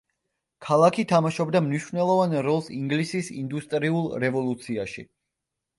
[0.67, 5.11] ქალაქი თამაშობდა მნიშვნელოვან როლს ინგლისის ინდუსტრიულ რევოლუციაში.